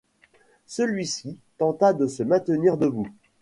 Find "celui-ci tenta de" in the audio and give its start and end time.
0.65-2.07